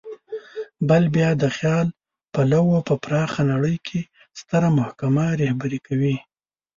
[0.89, 1.87] بل بیا د خیال
[2.33, 3.99] پلو په پراخه نړۍ کې
[4.39, 6.15] ستره محکمه رهبري کوي.